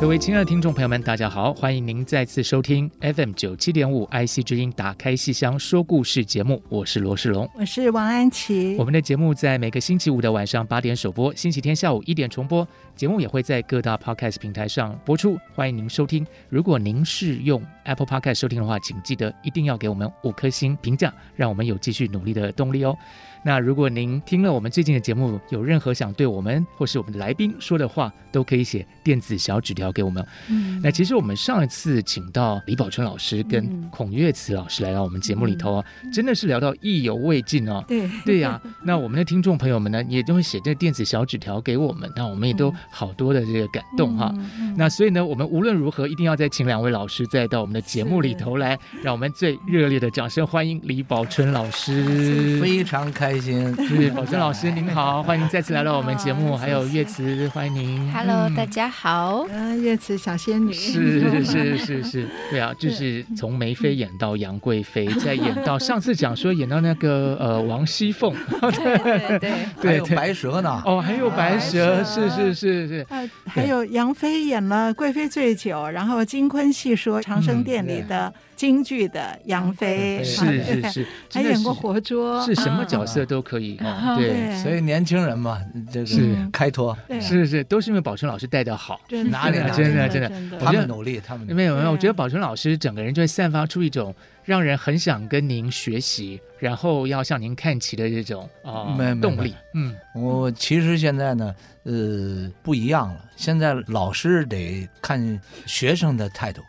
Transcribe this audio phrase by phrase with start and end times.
[0.00, 1.52] 各位亲爱的听众朋友们，大家好！
[1.52, 8.76] 欢迎您再次收听 FM 九七点五 IC 之音《打开戏箱说故事》节目，我是罗世龙，我是王安琪。
[8.78, 12.66] 我们的节目在每个星期五的晚上八点首播，星期天下午一点重播。
[12.96, 16.26] 节目也会在各大 Podcast 平台上播出，欢迎您收听。
[16.48, 22.96] 如果您是用 Apple Podcast 收听的话，请记得一定要给我们五颗星评价，让我们有继续努力的动力哦。
[23.42, 30.24] 那如果您听了我们最近的节目，有任何想对我们或是我们的来宾说的话，都可以写电子小纸条给我们。
[30.48, 37.82] 嗯，那其实我们上一次请到李宝春老师跟孔月慈老师来到我们节目里头啊，嗯、真的是聊到意犹未尽哦。
[37.88, 44.30] 对对呀， 那我们的听众朋友们呢，也都会写这电子小纸条给我们，那我们也都好多的这个感动哈。
[44.36, 52.60] 嗯、那所以呢，我们无论如何一定要再请两位老师再到我们的节目里头来，让我们最热烈的掌声欢迎李宝春老师。
[52.60, 53.29] 非常开。
[53.30, 58.12] 开心，是宝珍老师您好，欢迎再次来到我们节目，还有月慈，欢迎您。
[58.12, 69.38] Hello，大家好，嗯，月慈小仙女，是是是是，对啊，就是从梅妃演到杨贵妃，再演到上次讲说演到那个呃王熙凤，对对
[69.80, 73.06] 对，还有白蛇呢，哦，还有白蛇，是是是是，
[73.46, 78.34] 还有杨妃演了贵妃醉酒，然后金昆戏说长生殿里的。
[78.60, 80.22] 京剧的杨飞。
[80.22, 84.16] 是 是是，还演过活捉，是什么角色都可以哦。
[84.18, 85.58] 对，所以年轻人嘛，
[85.90, 86.36] 这是。
[86.52, 89.00] 开脱，是是，都是因为宝春老师带的好，
[89.30, 99.54] 哪里真的真的，他们努力，他们没有没有，我觉得宝春老师整个人就会散发出一种让人很想跟您学习，然后要向您看齐的这种啊动力。
[99.74, 101.54] 嗯，我其实现在呢。
[101.84, 103.24] 呃，不一样了。
[103.36, 106.62] 现在老师得看学生的态度，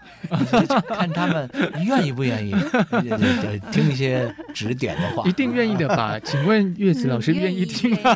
[0.87, 1.49] 看他们
[1.85, 2.55] 愿意不愿意
[3.73, 5.27] 听一些指点的话。
[5.27, 6.17] 一定愿意的吧？
[6.23, 8.15] 请问月子老师愿意听吗？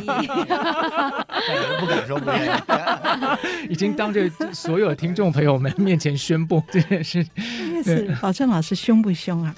[1.78, 3.68] 不敢说不愿意。
[3.68, 7.18] 已经当着所有听众朋友们面前宣布这件事。
[7.74, 9.54] 月慈，宝春老师凶不凶啊？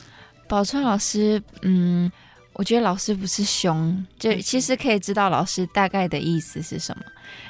[0.48, 2.10] 宝川老师，嗯。
[2.54, 7.04] 我觉得老师不是凶，就其实可以知道老师大概的意思是什么，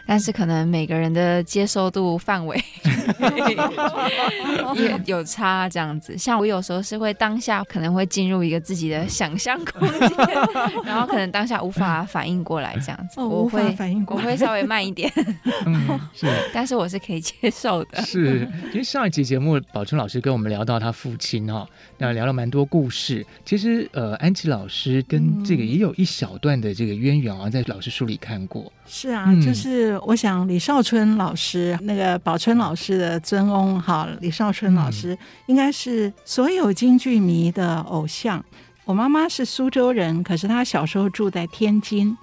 [0.07, 2.63] 但是可能每个人的接受度范围
[4.77, 6.17] 也 有差这样子。
[6.17, 10.11] 像我有时候是会当下可能会进入一个自己的想象空间，
[10.85, 15.11] 然后可能当下无法反应过来这样子，我会反应过来，我会稍微慢一点，
[15.67, 18.03] 嗯，是，但是我是可以接受的。
[18.03, 21.67] 是，其实上一集节目，宝春老师跟我们聊到他父亲哈，
[21.99, 23.25] 那聊了蛮多故事。
[23.45, 24.99] 其实呃，安琪老师。
[25.09, 28.71] 跟这个也有一小段的这个渊源啊，在老师书里看过。
[28.87, 35.17] 是啊，就是我想李少春老师，那个宝春老师的尊翁哈，李少春老师
[35.47, 38.45] 应该是所有京剧迷的偶像。
[38.85, 42.15] 我妈妈是苏州人，可是她小时候住在天津。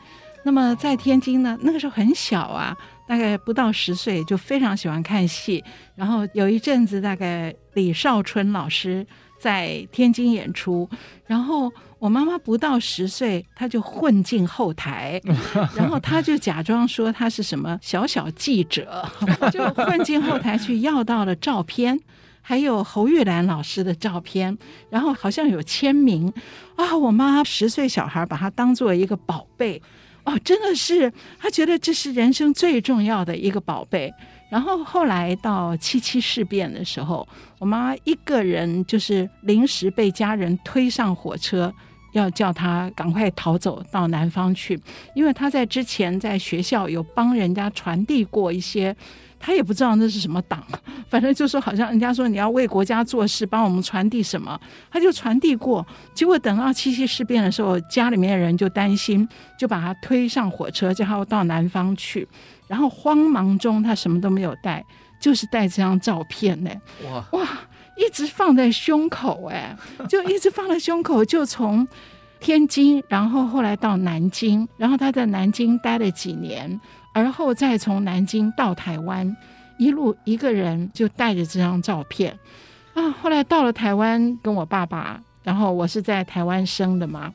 [0.43, 2.75] 那么在天津呢，那个时候很小啊，
[3.07, 5.63] 大概不到十岁，就非常喜欢看戏。
[5.95, 9.07] 然后有一阵子，大概李少春老师
[9.39, 10.87] 在天津演出，
[11.25, 11.71] 然后。
[12.05, 15.19] 我妈妈不到十岁，她就混进后台，
[15.75, 19.03] 然后她就假装说她是什么小小记者，
[19.51, 21.99] 就混进后台去要到了照片，
[22.43, 24.55] 还有侯玉兰老师的照片，
[24.91, 26.31] 然后好像有签名
[26.75, 26.95] 啊！
[26.95, 29.81] 我妈十岁小孩把她当做一个宝贝
[30.25, 34.13] 哦，真的是她觉得这是人生最重要的一个宝贝。
[34.51, 37.27] 然后后来到七七事变的时候，
[37.57, 41.73] 我妈一个人就是临时被家人推上火车，
[42.17, 44.79] 要叫他赶快逃走到南方去，
[45.13, 48.95] 因为他在之前在学校有帮人家传递过一些，
[49.39, 50.63] 他也不知道那是什么党，
[51.09, 54.59] 反正就说好像人家说你要为国家做事，帮我们传递什么，
[54.89, 55.85] 他就传递过。
[56.13, 59.27] 结果等到七七事变的时候，家里面的人就担心，
[59.59, 62.27] 就把他推上火车，叫他到南方去。
[62.67, 64.83] 然后慌忙中，他什么都没有带，
[65.19, 66.71] 就是带这张照片呢。
[67.03, 67.47] 哇哇，
[67.97, 69.75] 一直放在胸口，哎，
[70.09, 71.87] 就一直放在胸口，就从
[72.39, 76.79] 天津，然后后来到南京，然后他在南京待了几年，
[77.13, 79.35] 而后再从南京到台湾，
[79.77, 82.37] 一路一个人就带着这张照片
[82.93, 83.09] 啊。
[83.11, 87.33] 后来到了台湾，跟我爸爸，然后我是在台湾生的嘛，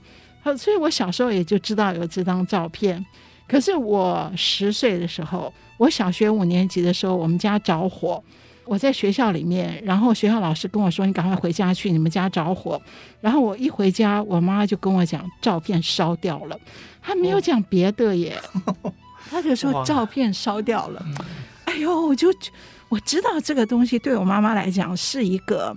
[0.59, 3.05] 所以我小时候也就知道有这张照片。
[3.49, 8.23] 可是我十岁的时候，我小学五年级的时候，我们家着火。
[8.71, 12.81] 我在学校里面，然后学校老师跟我说：“你赶快回家去，你们家着火。”
[13.21, 16.57] 然后我一回家，我妈就跟我讲：“照片烧掉了。”
[17.03, 18.41] 她没有讲别的耶，
[19.29, 21.05] 她就说照片烧掉了。
[21.65, 22.29] 哎呦，我就
[22.89, 25.77] 我知道这个东西对我妈妈来讲是一个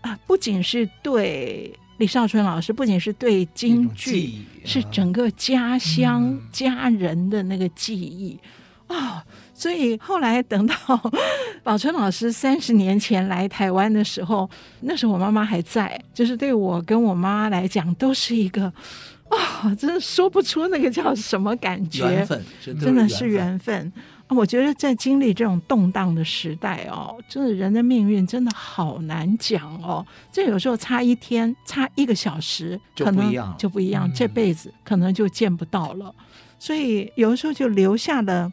[0.00, 8.38] 啊，不仅是对李少春老师，不仅是对京剧，是整个家乡家人的那个记忆
[8.86, 9.24] 啊。
[9.62, 10.74] 所以后来等到
[11.62, 14.50] 宝春老师三十年前来台湾的时候，
[14.80, 22.44] 那时候我妈妈还在，就是对我跟我妈来讲都是一个啊、哦，真的说不出那个叫什么感觉，缘分，
[22.80, 23.92] 真的是缘分。
[24.30, 30.04] 我觉得在经历这种动荡的时代哦，真的人的命运真的好难讲哦。
[30.32, 36.12] 这有时候差一天，差一个小时，可能就不一样，嗯、这辈子可能就见不到了。
[36.58, 38.52] 所以有的时候就留下了。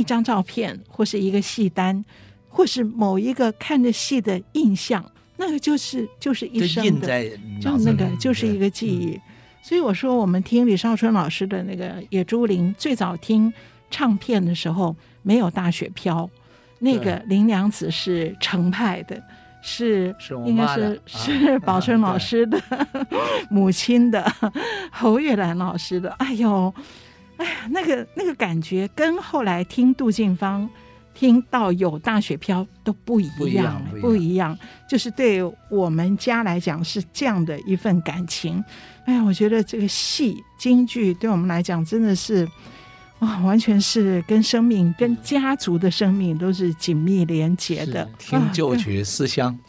[0.00, 2.02] 一张照片，或是一个戏单，
[2.48, 5.04] 或是某一个看着戏的印象，
[5.36, 7.28] 那个就是就是一生的，
[7.60, 9.10] 就那个就是一个记忆。
[9.10, 9.20] 嗯、
[9.62, 13.52] 所以我说，我们听李少春老师的那个《野猪林》，最早听
[13.90, 16.28] 唱片的时候没有大雪飘，
[16.78, 19.22] 那个林娘子是程派的，
[19.60, 22.88] 是，是应该是、啊、是宝春老师的、啊、
[23.50, 24.24] 母亲的
[24.90, 26.08] 侯月兰老师的。
[26.12, 26.72] 哎呦！
[27.40, 30.68] 哎呀，那个那个感觉跟后来听杜近芳
[31.14, 34.58] 听到有大雪飘都不一样，不一样，不一样，
[34.88, 38.62] 就是对我们家来讲是这样的一份感情。
[39.06, 42.46] 哎呀，我觉得这个戏京剧对我们来讲真的是。
[43.20, 48.08] 啊、哦，完全是跟生命、跟家族的生命都是紧密连结的。
[48.18, 49.56] 听旧曲思乡，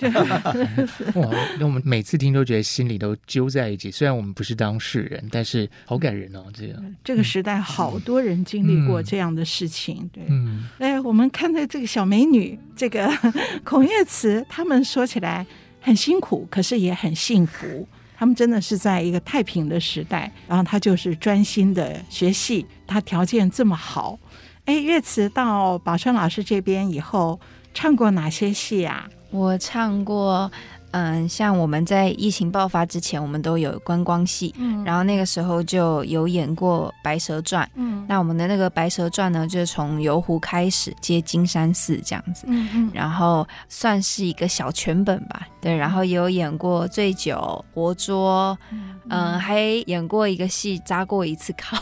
[1.16, 1.30] 哇！
[1.60, 3.92] 那我们每次听都觉得心里都揪在一起。
[3.92, 6.46] 虽然我们不是当事人，但是好感人哦。
[6.54, 9.98] 这样，这个时代好多人经历过这样的事情。
[10.02, 13.12] 嗯、对，嗯，哎，我们看到这个小美女，这个
[13.66, 15.46] 孔月慈，他们说起来
[15.82, 17.86] 很辛苦，可是也很幸福。
[18.22, 24.20] 他们真的是在一个太平的时代，然后他就是专心的学戏，他条件这么好。
[24.66, 27.40] 哎，月慈到宝川老师这边以后，
[27.74, 29.10] 唱过哪些戏啊？
[29.32, 30.52] 我唱过。
[30.92, 51.78] 嗯，像我们在疫情爆发之前，我们都有观光戏，嗯，然后那个时候就有演过《白蛇传》，嗯，那我们的那个《白蛇传》呢，就是从游湖开始接金山寺这样子，嗯嗯，然后算是一个小全本吧，对，然后也有演过醉酒活捉，嗯，嗯，还演过一个戏扎过一次考，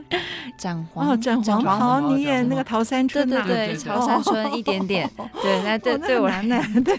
[0.58, 5.10] 斩黄哦，斩黄袍，你演那个桃山春，对对对，桃山春一点点，
[5.40, 6.96] 对，那对对我来讲， 对，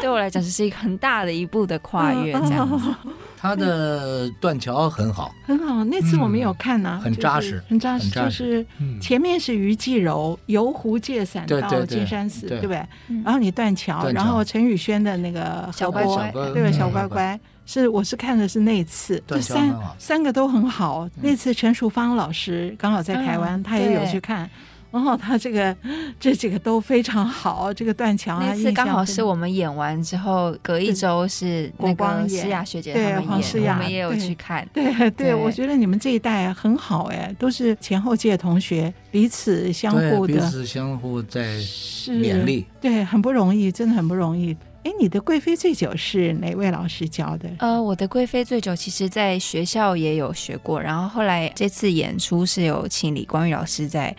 [0.00, 0.45] 对我来讲。
[0.46, 2.94] 只是一个很大的一步的跨越，这样子。
[3.36, 5.82] 他的断桥很好，很好。
[5.84, 8.08] 那次我们有看呢，很扎实，很扎实。
[8.10, 8.64] 就是
[9.00, 12.86] 前面是于继柔游湖借伞到金山寺，对不对？
[13.24, 16.70] 然后你断桥，然后陈宇轩的那个小乖乖，对吧？
[16.70, 21.08] 小乖乖是我是看的是那次，这三三个都很好。
[21.20, 24.48] 那次陈淑芳老师刚好在台湾，他也有去看。
[24.96, 25.76] 然后他这个
[26.18, 34.66] 这几个都非常好，这个断桥啊，那次刚好是我们演完之后，隔一周是那个诗雅学姐他们演，黄诗雅我们也有去看。
[34.72, 41.58] 对对， 对，我觉得你们这一代很好哎，都是前后届同学，彼此相互的，彼此相互在
[42.06, 44.56] 勉励，对，很不容易，真的很不容易。
[44.86, 47.50] 哎，你的贵妃醉酒是哪位老师教的？
[47.58, 54.14] 呃，我的贵妃醉酒其实在学校也有学过，然后后来这次演出是有请李光玉老师在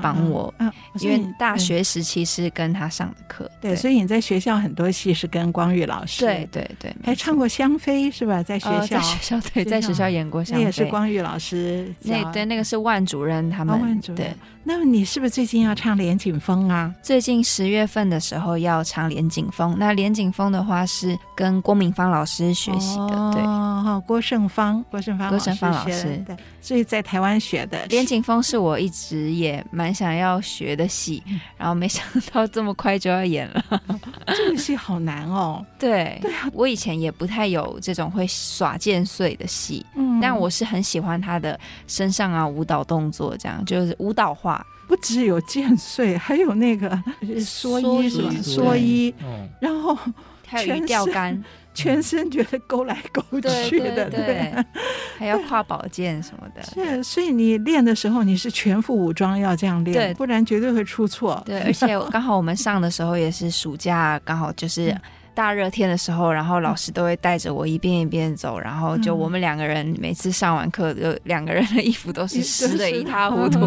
[0.00, 8.40] 帮我，嗯嗯嗯、因为大学时期是跟他上的课，对，对，所以你在学校很多戏是跟光玉老师，对对对，还唱过香妃是吧？
[8.40, 14.32] 在学校，呃、在学校对，在学校演过香妃，那也是光玉老师，那对那个是万主任他们，哦、万主任对。
[14.66, 16.92] 那么你是不是最近要唱连景风啊？
[17.02, 19.76] 最近十月份的时候要唱连景风。
[19.78, 31.22] 那连景风的话是跟郭明芳老师学习的，对，哦，郭胜芳，郭胜芳，郭胜芳老师，对，所以在台湾学的连景风是我一直也蛮想要学的戏，
[31.58, 32.02] 然后没想
[32.32, 33.62] 到这么快就要演了。
[34.34, 35.62] 这个戏好难哦。
[35.78, 44.53] 对，对啊，我以前也不太有这种会耍剑碎的戏，嗯，但我是很喜欢他的身上啊舞蹈动作，这样就是舞蹈化。
[44.86, 46.90] 不只有剑穗，还有那个
[47.22, 48.30] 蓑衣是吧？
[48.42, 49.14] 蓑衣，
[49.60, 49.96] 然后
[50.46, 51.42] 还有鱼钓竿。
[51.74, 53.20] 全身觉得勾来勾
[53.68, 54.64] 去的，对，对，对，
[55.18, 56.62] 还要挎宝剑什么的。
[56.62, 61.42] 是，所以你练的时候，你是全副武装要这样练，对，不然绝对会出错。
[61.44, 64.96] 对，而且刚好我们上的时候也是暑假，刚好就是
[65.34, 73.60] 大热天的时候，然后老师都会带着我一遍一遍走，然后就我们两个人每次上完课，就两个人的衣服都是 湿的一塌糊涂，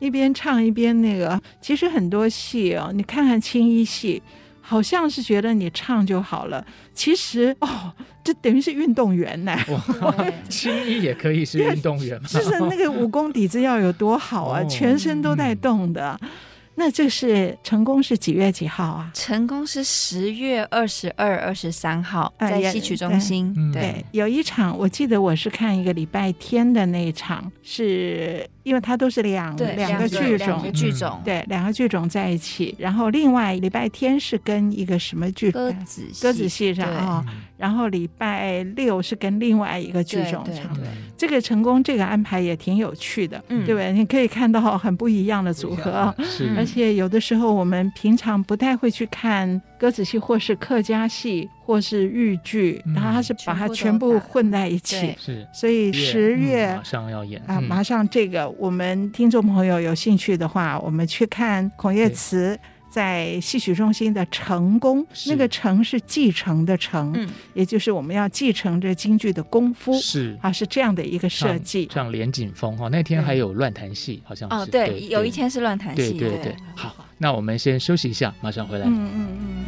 [0.00, 1.40] 一边唱一边那个。
[1.60, 4.22] 其实很多戏哦，你看看青衣戏。
[4.64, 6.64] 好像是觉得你唱就好了，
[6.94, 7.92] 其实哦，
[8.22, 9.58] 这等于是运动员呢。
[10.48, 12.28] 青衣也可以是运动员吗？
[12.30, 16.16] 就是那个武功底子要有多好啊， 哦、全身都在动的。
[16.22, 16.28] 嗯
[16.74, 19.10] 那这是成功是几月几号啊？
[19.14, 23.52] 成功是十月二十二、二十三号，在戏曲中心。
[23.72, 32.74] 对，对对有一场，我记得我是看一个礼拜天的那一场，是因为它都是两两个剧种，剧种对两个剧种在一起。
[32.78, 35.50] 然后另外礼拜天是跟一个什么剧？
[35.50, 37.24] 歌子歌子戏上啊。
[37.62, 40.76] 然后礼拜六是跟另外一个剧种唱。
[41.16, 43.92] 这个成功这个安排也挺有趣的，嗯、对不对？
[43.92, 46.52] 你可以看到很不一样的组合，是。
[46.58, 55.14] 而且有的时候我们平常不太会去看歌子戏，或是客家戏，或是豫剧，嗯、然后他是把它全部混在一起。
[55.16, 62.58] 是，所以十月、嗯、马上要演啊，马上这个我们听众朋友有兴趣的话，我们去看孔叶慈。
[62.92, 71.88] 在戏曲中心的成功，那个成是继承的成，嗯，也就是我们要继承这京剧的功夫，是啊，是这样的一个设计。
[71.90, 76.54] 像连锦峰哈，那天还有乱弹戏，好像是哦，对，有一天是乱弹戏，对对对。
[76.76, 78.84] 好，那我们先休息一下，马上回来。
[78.84, 79.64] 嗯嗯嗯。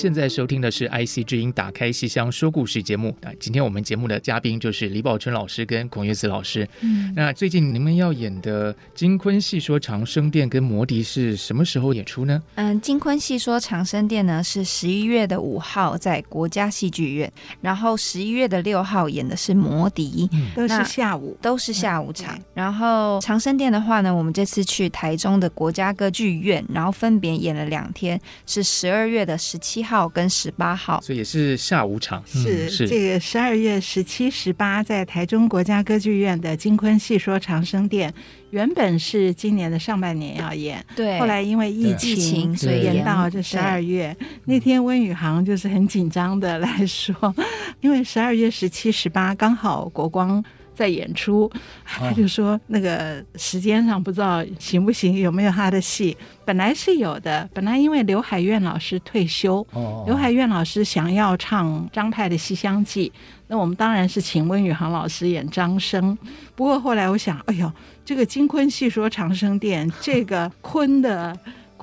[0.00, 6.68] 现在收听的是 IC 之音打开戏箱说故事节目啊，今天我们节目的嘉宾就是李宝春老师跟孔月子老师。
[6.82, 12.40] 嗯，那最近你们要演的《金昆戏说长生殿》跟《魔笛》是什么时候演出呢？
[12.54, 22.38] 嗯，《金昆戏说长生殿》呢是十一月的五号在国家戏剧院，然后十一月的六号演的是《魔笛》，嗯，都是下午，都是下午场。
[22.54, 30.08] 然后长生殿的话呢，我们这次去台中的国家歌剧院，然后分别演了两天，是十二月的十七号。
[30.08, 32.22] 跟十八号，所以也是下午场。
[32.26, 38.12] 是、嗯、是这个十二月十七、十八，在台中国家歌剧院的金昆戏说长生殿，
[38.50, 44.16] 原本是今年的上半年要演，对，后来因为疫情，所以延到这十二月。
[44.46, 47.34] 那天温宇航就是很紧张的来说，
[47.80, 50.42] 因为十二月十七、十八刚好国光。
[50.78, 51.50] 在演出，
[51.84, 56.16] 他就说那个时间上不知道行不行，有没有他的戏？
[56.44, 59.66] 本来是有的，本来因为刘海苑老师退休，
[60.06, 63.12] 刘海苑老师想要唱张派的《西厢记》，
[63.48, 66.16] 那我们当然是请温宇航老师演张生。
[66.54, 67.70] 不过后来我想，哎呦，
[68.04, 71.36] 这个金昆戏说长生殿，这个昆的。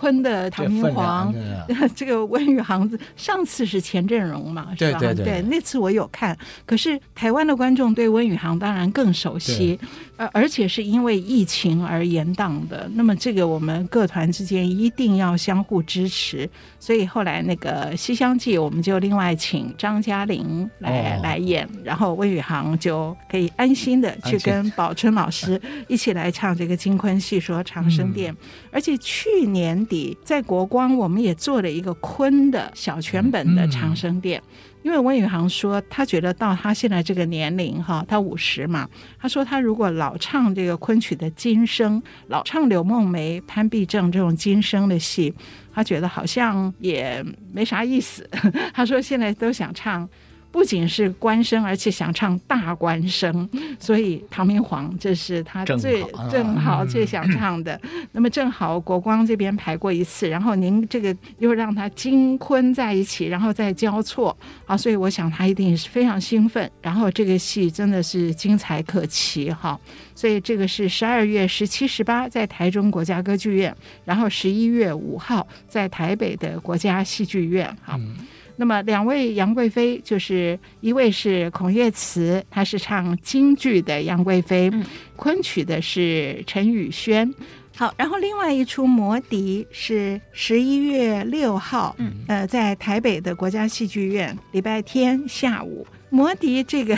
[0.05, 1.33] 昆的唐明皇，
[1.95, 4.99] 这个温宇航子，上次是钱振荣嘛，是吧？
[4.99, 9.79] 对，对，对，对，那次我有看，可是台湾的观众对温宇航当然更熟悉。
[10.17, 28.39] 呃，而且是因为疫情而延档的，那么这个我们各团之间一定要相互支持，所以后来那个《西厢记》我们就另外请张嘉玲来、哦、来演，然后温宇航就可以安心的去跟宝春老师一起来唱这个《金昆戏说长生殿》，嗯、
[28.71, 34.39] 而且去年底在国光我们也做了一个昆的小全本的《长生殿》。
[34.43, 38.87] 嗯嗯因为温宇航说，他觉得到他现在这个年龄哈，他五十嘛，
[39.19, 45.33] 他说他如果老唱这个昆曲的今生，老唱柳梦梅、潘必正这种今生的戏，
[45.73, 48.29] 他觉得好像也没啥意思。
[48.75, 50.07] 他说现在都想唱。
[50.55, 57.77] 不仅是官声，而且想唱大官声，所以唐明皇这是他最正好，正好最想唱的。
[57.83, 64.35] 嗯、那么正好国光这边排过一次，然后您这个又让他金昆在一起，然后再交错
[64.65, 66.71] 啊，所以我想他一定是非常兴奋。
[66.81, 69.77] 然后这个戏真的是精彩可期哈，
[70.15, 77.97] 所以这个是十二月十七、十八在台中国家歌剧院，然后十一月五号在台北的国家戏剧院哈。
[77.99, 78.15] 嗯
[78.55, 84.83] 那么两位杨贵妃，就是一位是孔岳慈，她是唱京剧的杨贵妃，嗯、
[85.15, 87.33] 昆曲的是陈宇轩。
[87.75, 95.85] 好，然后另外一出《魔笛》是十一月六号，嗯，呃，在台北的国家戏剧院，礼拜天下午。
[96.15, 96.97] 魔笛这个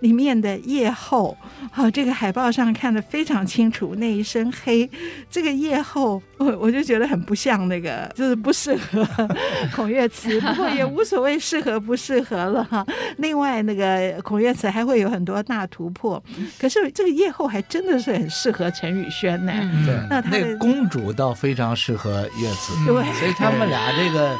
[0.00, 1.36] 里面的夜后，
[1.70, 4.88] 好，这个海报上看得非常清楚，那一身黑，
[5.30, 9.06] 这个夜后，我我就觉得很不像那个，就是不适合
[9.76, 12.64] 孔月慈，不过也无所谓适合不适合了。
[12.64, 12.82] 哈。
[13.18, 16.22] 另外那个孔月慈还会有很多大突破，
[16.58, 19.52] 可是这个夜后还真的是很适合陈宇轩呢。
[19.84, 24.34] 对，那他那公主倒非常适合月慈，对，所以他们俩这个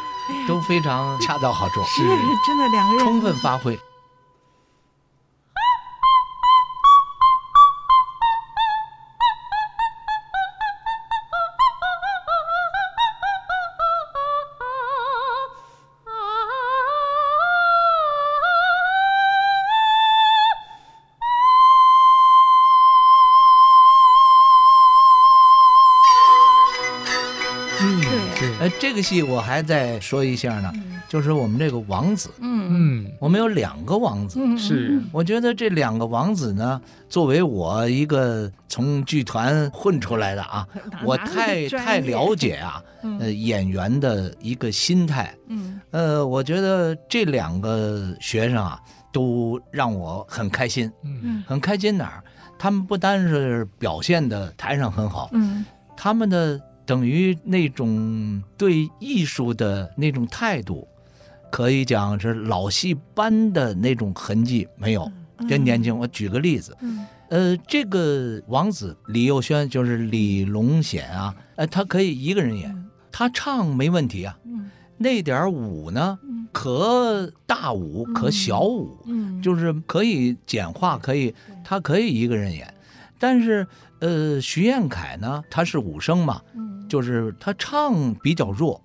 [0.49, 2.03] 都非常恰到好处，是
[2.47, 3.79] 真的两个人充分发挥。
[28.81, 30.71] 这个戏我还再说一下呢，
[31.09, 33.05] 就是我们这个王子，嗯。
[33.05, 40.67] 嗯，我们有两个王子，是，我觉得这两个王子呢，作为我一个从剧团混出来的啊，
[41.05, 42.83] 我太太了解啊，
[43.21, 48.79] 呃，演员的一个心态，嗯，呃，我觉得这两个学生啊，
[49.13, 52.23] 都让我很开心，嗯，很开心哪儿？
[52.59, 55.65] 他们不单是表现的台上很好，嗯，
[55.97, 56.61] 他们的。
[56.87, 60.87] 等于那种对艺术的那种态度，
[61.51, 65.11] 可以讲是老戏班的那种痕迹没有。
[65.49, 66.77] 真年轻，我举个例子，
[67.29, 74.39] 呃，这个王子李幼轩就是李龙显啊，呃，他可以一个人演，他唱没问题啊。
[74.97, 76.17] 那点舞呢，
[76.53, 78.97] 可大舞可小舞，
[79.43, 82.73] 就是可以简化，可以他可以一个人演。
[83.19, 83.67] 但是，
[83.99, 86.41] 呃，徐彦凯呢，他是武生嘛。
[86.89, 88.81] 就是他唱比较弱，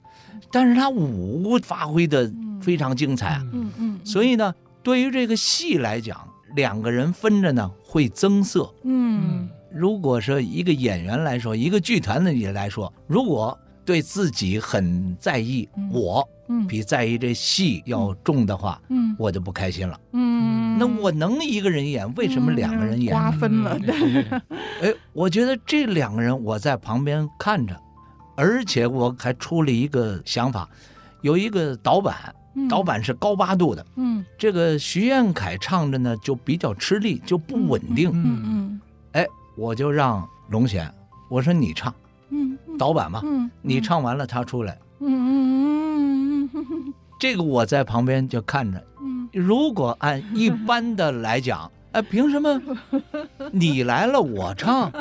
[0.52, 6.18] 但是他舞发挥的非常精彩，嗯嗯，所以呢，对于这个戏来讲，
[6.56, 16.28] 两个人分着呢会增色，嗯，如果说一个演员来说，一个剧团的人来说，如果对自己很在意，我
[16.68, 23.12] 比在意这戏要重的话，嗯，我就不开心了，嗯，那我能一个人演，为什么两个人演？
[23.12, 24.24] 瓜分了，对，
[24.82, 27.76] 哎，我觉得这两个人我在旁边看着。
[28.40, 30.66] 而且我还出了一个想法，
[31.20, 32.16] 有一个导板，
[32.70, 40.90] 导板是高八度的，嗯，这个徐彦凯唱着呢就比较吃力，就不稳定，嗯嗯，哎，我就让龙贤，
[41.30, 41.94] 我说你唱，
[42.30, 51.70] 嗯，导板嘛，嗯，你唱完了他出来，嗯嗯嗯， 这个我在旁边就看着，嗯，如果按一般的来讲。
[51.92, 52.62] 哎，凭什么
[53.52, 54.92] 你来了我唱，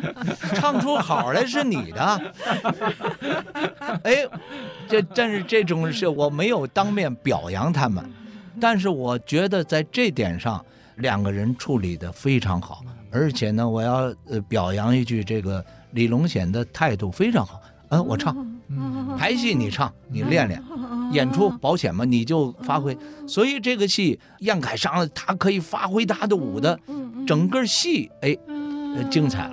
[0.54, 2.32] 唱出好来是你的？
[4.04, 4.26] 哎，
[4.88, 8.02] 这但是这种事我没有当面表扬他们，
[8.58, 10.64] 但是我觉得在这点上
[10.96, 17.60] 两个人处理的非常好，而且呢，我要呃表扬一句，这个李龙显的态度非常好。
[17.90, 18.34] 嗯，我唱，
[19.18, 20.62] 排戏你唱，你练练。
[21.12, 22.94] 演出保险嘛，你就发挥。
[23.26, 26.78] 所以这个戏，彦凯上了，他可以发挥他的舞的，
[27.26, 28.36] 整个戏哎，
[29.10, 29.50] 精彩。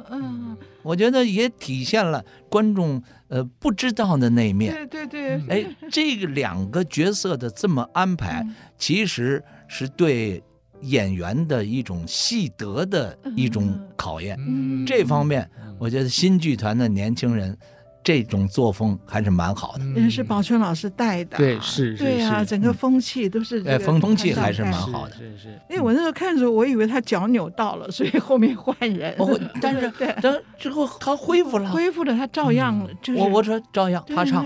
[0.83, 4.73] 我觉得也体现了观众呃不知道的那一面。
[4.73, 5.47] 对对对。
[5.47, 8.45] 哎，这个两个角色的这么安排，
[8.77, 10.43] 其实是对
[10.81, 14.37] 演员的一种戏德的一种考验。
[14.85, 15.49] 这方面，
[15.79, 17.57] 我觉得新剧团的年轻人。
[18.05, 25.59] 这种作风还是蛮好的，也是宝春老师带的，对，是，对啊，整个风气都是，哎，风风气还是蛮好的，是是。
[25.71, 29.15] 因为我那时候看着，我以为他脚扭到了，所以后面换人。
[29.17, 29.91] 哦， 但是，
[30.21, 33.19] 等之后他恢复了，恢复了，他照样就是。
[33.19, 34.45] 我我说照样，他唱。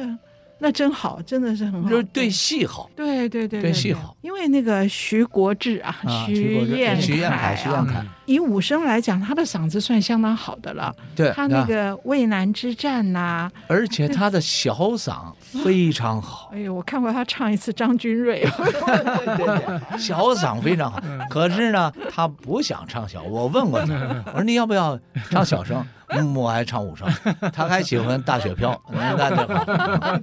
[0.62, 4.15] 那真好，真的是很好，就是对戏好，对对对，对戏好。
[4.22, 5.95] 因为那个徐国志啊，
[6.26, 10.96] 徐彦徐彦凯，徐彦凯，以武生来讲，他的嗓子算相当好的了。
[11.15, 16.52] 对，他那个渭南之战呐，而且他的小嗓非常好。
[16.54, 21.02] 哎呦，我看过他唱一次张君瑞，对对对，小嗓非常好。
[21.28, 23.94] 可是呢，他不想唱小，我问过他，
[24.28, 25.00] 我说你要不要
[25.32, 25.84] 唱小声？
[26.10, 27.08] 嗯，我还唱武生，
[27.52, 30.20] 他还喜欢大雪飘， 那就好。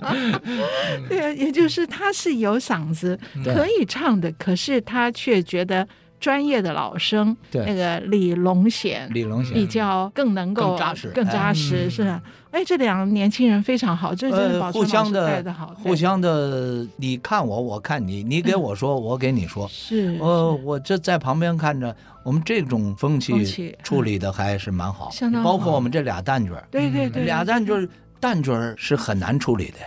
[1.08, 5.86] 对啊，也就是他是有嗓子可以唱的，可是他却觉得
[6.18, 7.64] 专业的老生，对。
[7.64, 11.08] 那个李龙贤，李龙贤比较更能够更扎实。
[11.08, 11.88] 更扎实哎。
[11.88, 12.22] 是吧？
[12.52, 19.68] 哎，这两个年轻人非常好，这真是呃，互相的带的好，互相的，你看我，我看你，你给我说，我给你说。
[19.68, 29.78] 是呃，我这在旁边看着，我们这种风风气气处理的还是蛮好，相当好包括我们这俩蛋卷儿，对对对，俩蛋卷儿蛋卷儿是很难处理的。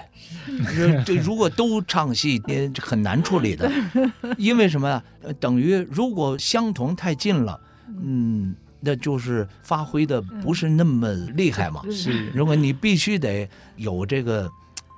[0.76, 3.72] 这 这如果都唱戏，也很难处理的，
[4.38, 5.04] 因为什么呀？
[5.22, 7.60] 呃等于如果相同太近了，
[8.04, 11.82] 嗯，那就是发挥的不是那么厉害嘛。
[11.92, 14.50] 是如果你必须得有这个，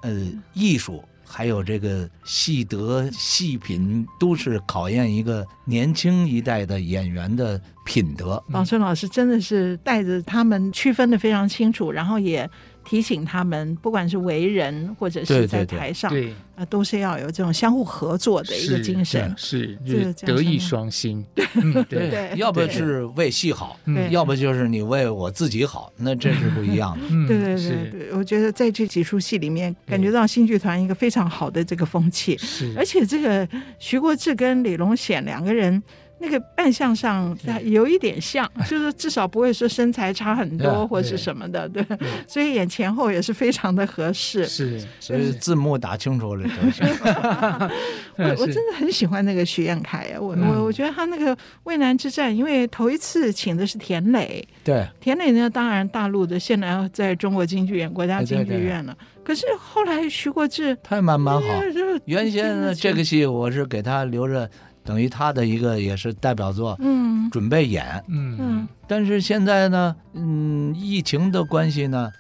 [0.03, 8.41] 呃，艺术，还有这个戏德、戏品，都是考验一个年轻一代的演员的品德。
[8.51, 12.49] 宝春老师真的是带着他们区分的非常清楚，然后也
[12.83, 15.79] 提醒他们，不管是为人或者是在对对对。
[15.79, 19.33] 台上，对，啊，都是要有这种相互合作的一个精神。
[19.37, 21.23] 是，这就是德艺双馨。
[21.55, 22.33] 嗯，对，对。
[22.35, 27.05] 要不是为戏好，要不就是你为我自己好，那这是不一样的。
[27.09, 33.47] 嗯对对对对，我觉得在这几出戏里面，感觉到新剧团一个非常好的这个风气，是，而且这个
[33.79, 35.81] 徐国志跟李龙显两个人。
[36.21, 41.83] 那个扮相上有一点像， 就是至少不会说身材差很多对或是什么的，对，
[42.27, 44.45] 所以演前后也是非常的合适。
[44.45, 46.83] 是，所以字幕打清楚了， 都是。
[48.17, 58.95] 我我真的很喜欢那个徐彦凯，我我我觉得他那个渭南之战，因为头一次请的是田磊，对，田磊呢，当然大陆的现在在中国京剧院、国家京剧院了。
[59.23, 61.41] 可是后来徐国志他也蛮蛮好。
[61.47, 61.63] 哎
[62.05, 64.49] 原先呢，这个戏我是给他留着。
[64.83, 68.37] 等于他的一个也是代表作，嗯，准备演，嗯。
[68.39, 72.11] 嗯，但是现在呢，嗯，疫情的关系呢，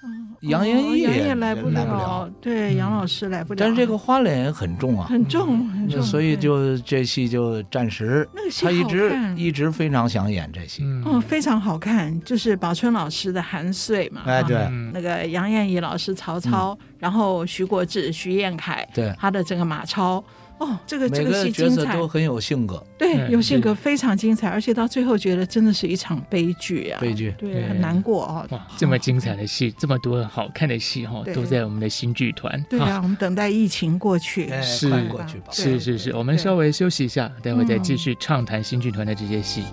[0.41, 20.23] 杨延义杨也来不来不了，对，杨老师来不了，但是这个花脸也很重啊，很重，很重，所以就这戏就暂时，那个戏他一直一直非常想演这戏，嗯，非常好看，就是宝春老师的韩遂嘛，哎，对，那个杨艳仪老师曹操，然后徐国志、徐彦凯，对，他的这个马超。
[20.61, 28.45] 哦，这个这个戏精彩都很有性格，对，有性格，非常精彩，而且到最后觉得真的是一场悲剧啊，悲剧，对，很难过哦。
[28.51, 32.63] 哇，这么精彩的戏，这么多好看的戏哈，都在我们的新剧团。
[32.69, 39.63] 对啊，我们等待疫情过去，是过去吧，是是是，我们稍微休息一下，待会再继续畅谈新剧团的这些戏。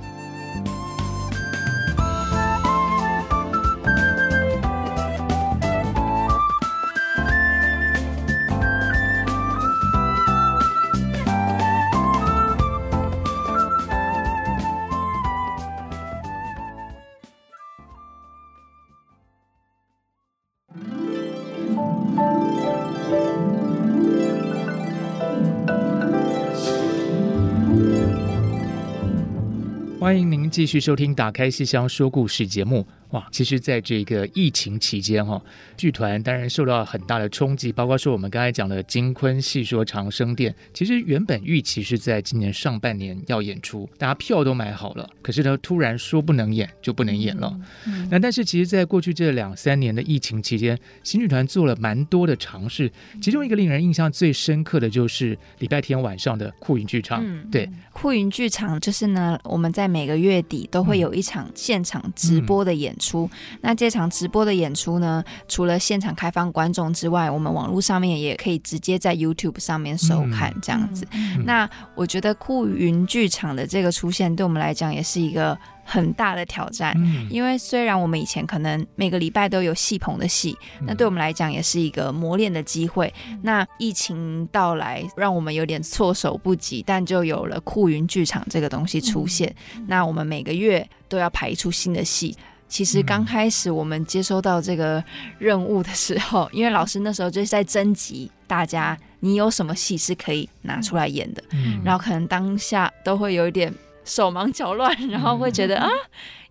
[30.00, 32.86] 欢迎您继续收听《打开西厢说故事》节目。
[33.10, 35.40] 哇，其实，在这个疫情期间，哈，
[35.78, 47.50] 剧团当然受到很大的冲击，包括说我们刚才讲的金昆戏说长生殿，其实原本预期是在今年上半年要演出，大家票都买好了，可是呢，突然说不能演，就不能演了。
[47.86, 52.92] 嗯嗯、那但是，其实，在过去这两三年的疫情期间，新剧团做了蛮多的尝试，
[53.22, 57.22] 其中一个令人印象最深刻的就是礼拜天晚上的酷云剧场。
[57.24, 63.28] 嗯、对，酷云剧场就是呢，我们在每个月底都会有一场现场直播的演出。
[63.32, 71.06] 嗯、那这场直播的演出呢，除了现场开放观众之外，我们网络上面也可以直接在 YouTube 上面收看这样子。
[71.12, 76.94] 嗯、那我觉得酷云剧场的这个出现，对我们来讲也是一个很大的挑战。
[76.96, 83.12] 嗯、因为虽然我们以前可能每个礼拜都有戏棚的戏，嗯、那对我们来讲也是一个磨练的机会。
[83.28, 89.54] 嗯、那疫情到来，让我们有点措手不及，但就有了酷云剧场这个东西出现。
[89.76, 92.36] 嗯、那我们每个月都要排一出新的戏。
[92.68, 95.02] 其实刚开始我们接收到这个
[95.38, 105.90] 任务的时候，嗯、 因为老师那时候就是在征集大家，你有什么戏是可以拿出来演的，嗯、然后可能当下都会有一点手忙脚乱，然后会觉得、嗯、啊，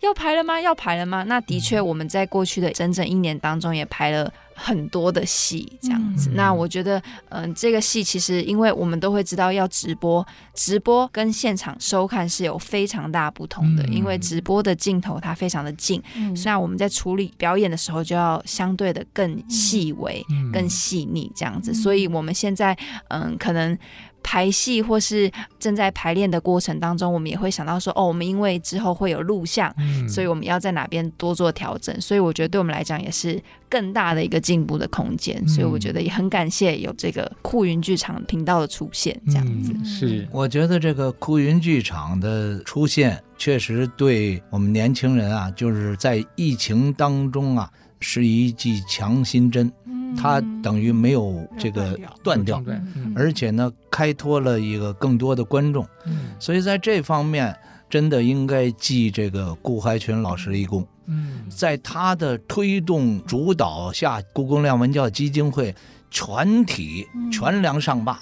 [0.01, 0.60] 要排了吗？
[0.60, 1.23] 要排了吗？
[1.27, 4.34] 那的确我们在过去的整整一年当中也排了。
[4.60, 6.98] 很多的戏这样子，嗯、那我觉得，
[7.30, 22.74] 嗯、呃，这个戏其实，因为我们都会知道要直播，直播跟现场收看是有非常大不同的，嗯、因为直播的镜头它非常的近，嗯，所以我们在处理表演的时候就要相对的更细微、嗯、更细腻这样子，嗯、所以我们现在，
[23.10, 23.78] 嗯、呃，可能。
[24.23, 31.99] 排戏或是正在排练的过程当中，我们也会想到说，哦，我们因为之后会有录像，嗯所以我们要在哪边多做调整。
[32.01, 35.47] 所以我觉得对我们来讲也是更大的一个进步的空间。
[35.47, 39.71] 所以我觉得也很感谢有这个酷云剧场频道的出现，这样子。
[39.73, 49.71] 嗯是我觉得这个酷云剧场的出现，确实对我们年轻人啊，就是在疫情当中啊，是一剂强心针。
[50.15, 55.84] 它等于没有这个断掉，嗯而且呢，开拓了一个更多的观众。
[56.06, 56.30] 嗯。
[56.39, 57.56] 所以在这方面，
[57.89, 60.88] 真的应该记这个顾怀群老师一功。
[61.08, 61.41] 嗯。
[61.50, 65.74] 在他的推动主导下，故宫亮文教基金会
[66.12, 68.20] 全体全梁上罢。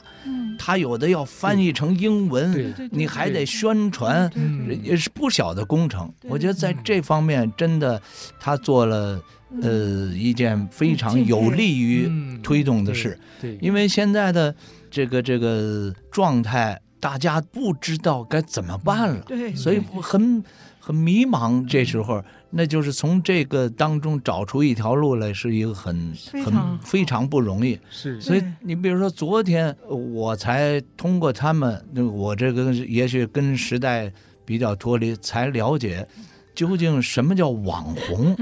[0.58, 2.90] 他有的要翻译成英文，对。
[2.90, 6.12] 你还得宣传，嗯也是不小的工程。
[6.24, 8.02] 我觉得在这方面，真的
[8.40, 9.22] 他做了
[9.62, 13.18] 呃一件非常有利于嗯推动的事。
[13.42, 14.56] 对，因为现在的
[14.90, 20.44] 这个这个状态，大家不知道该怎么办了，对，所以很
[20.80, 21.68] 很迷茫。
[21.68, 27.78] 这时候，那就是从这个当中找出一条路来，是一个很很非常非常不容易。
[27.90, 34.12] 是所以你比如说，昨天我才通过他们，我这个也许跟时代
[34.46, 36.08] 比较脱离，才了解。
[36.56, 38.36] 究竟什么叫网红？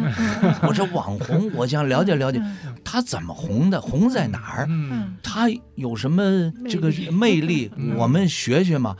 [0.67, 2.41] 我说网红，我想了解了解，
[2.83, 3.81] 他怎么红的？
[3.81, 4.67] 红在哪儿？
[4.69, 7.71] 嗯他有什么这个魅力？
[7.97, 8.95] 我们学学嘛。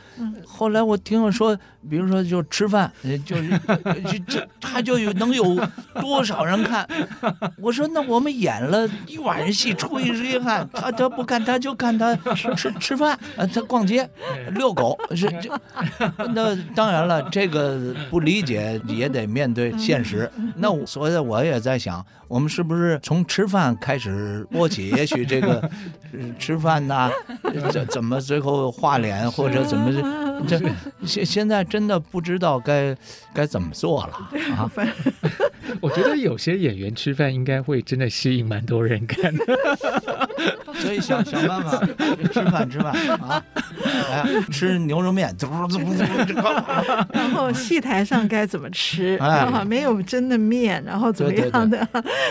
[0.46, 1.56] 后来我听说，
[1.88, 3.50] 比如说就吃饭，呃就是
[4.04, 5.44] 这这他就有能有
[6.02, 6.88] 多少人看？
[7.58, 10.68] 我说那我们演了一晚上戏，出一身汗？
[10.74, 14.10] 他他不看，他就看他吃吃吃饭，呃，他逛街、
[14.56, 15.50] 遛狗，是这。
[16.34, 20.30] 那当然了，这个不理解也得面对现实。
[20.58, 24.90] 那我所以我也在想，我们是不是从吃饭开始播起？
[24.90, 25.60] 也许这个
[26.14, 27.10] 呃吃饭呐、
[27.72, 29.92] 这怎么最后画脸或者怎么
[30.48, 30.70] 这这
[31.06, 32.96] 现现在真的不知道该
[33.34, 34.14] 该怎么做了
[34.56, 34.70] 啊！
[35.80, 39.46] 我觉得有些演员吃饭应该会真的吸引蛮多人看的。
[40.76, 41.80] 所以想想办法
[42.34, 43.42] 吃饭吃饭啊！
[44.12, 45.34] 哎，吃牛肉面，
[47.14, 49.66] 然后戏台上该怎么吃哎啊？
[49.66, 51.88] 没有真的面，然后怎么样的？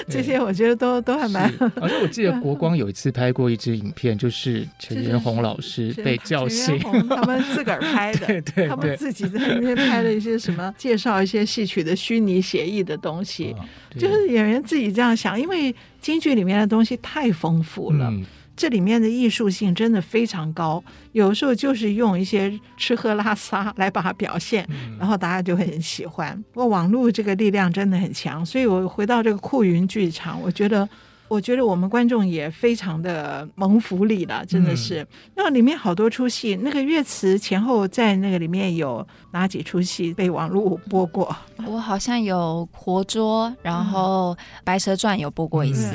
[0.09, 1.53] 这些我觉得都都还蛮。
[1.81, 13.55] 而且我记得国光有一次拍过一支影片，就是陈元洪老师被叫醒，陈元洪他们自个儿 拍的，对对他们，自己在那边拍了一些什么，介绍一些戏曲的虚拟协议的东西，
[13.98, 18.12] 就是演员自己这样想，因为京剧里面的东西太丰富了。
[18.52, 26.36] 嗯这里面的艺术性真的非常高，有时候就是用一些吃喝拉撒来把它表现，然后大家就会很喜欢。
[26.52, 30.88] 不过网络这个力量真的很强，所以我回到这个酷云剧场，我觉得。
[31.28, 35.06] 我觉得我们观众也非常的蒙福利了，真的是。
[35.35, 41.35] 那里面好多出戏，那个乐词前后在那个里面有哪几出戏被网络播过？
[41.66, 45.94] 我好像有活捉，然后《白蛇传》有播过一次，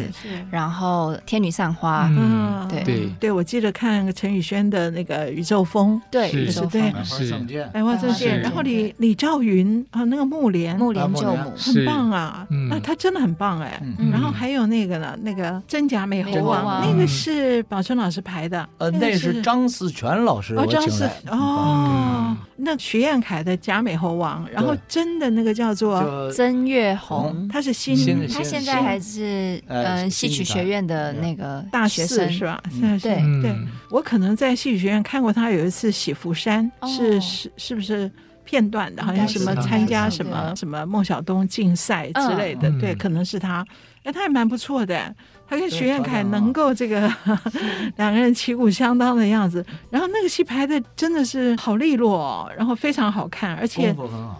[0.49, 2.05] 然后《天女散花》。
[2.17, 2.83] 嗯，对。
[2.83, 3.09] 对。
[3.19, 7.37] 对，我记得看陈宇轩的那个《宇宙风》，对，是宇宙对风是。
[7.73, 11.53] 百花争剑，然后李李兆云啊，那个木莲，木莲救母。
[11.57, 13.81] 很棒啊，那他真的很棒哎。
[14.11, 32.63] 然后还有那个呢，那个真假美猴王，那个是宝春老师排的，呃，那是张思全老师哦，张思来哦，那徐彦凯的假美猴王，然后真的那个叫做曾月红，他是新，他现在还是呃戏曲学院的那个大学生是吧？
[33.01, 33.17] 对。
[33.41, 33.53] 对，
[33.91, 38.09] 我可能在戏曲学院看过他有一次喜福山，是是是不是
[38.47, 39.03] 片段的？
[39.03, 43.65] 好像什么参加什么什么孟小冬竞赛之类的，对，可能是他，
[44.03, 45.13] 哎，他也蛮不错的。
[45.49, 47.11] 他跟徐彦凯能够这个
[47.97, 53.95] 两个人旗鼓相当的样子，然后那个戏拍的真的是好利落，哦，然后非常好看，而且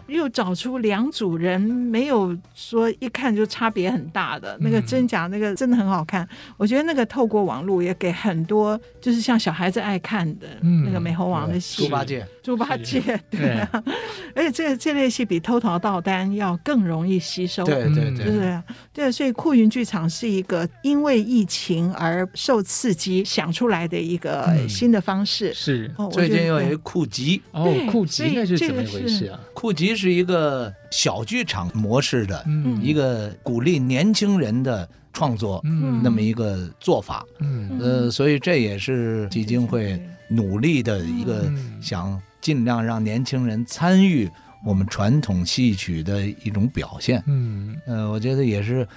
[0.08, 6.28] 又找出两组人，没有说一看就差别很大的那个真假，那个真的很好看。
[6.58, 10.48] 我觉得那个透过网络也给很多就是像小孩子爱看的
[10.84, 13.84] 那个美猴王的戏，猪八戒，猪八戒，对啊，
[14.36, 18.62] 而且这这类戏比偷桃盗丹要更容易吸收，对对对，对
[18.94, 25.54] 对，所以酷云剧场是一个因因为疫情而受刺激想出来的一个新的方式。
[25.54, 29.40] 是，最近又有一个酷集哦，酷集那是怎么回事啊？
[29.54, 32.44] 酷集是一个小剧场模式的，
[32.82, 35.62] 一个鼓励年轻人的创作，
[36.02, 37.24] 那么一个做法。
[37.42, 41.48] 嗯，呃，所以这也是基金会努力的一个，
[41.80, 44.28] 想尽量让年轻人参与。
[44.66, 48.88] 我们传统戏曲的一种表现，嗯，呃，我觉得也是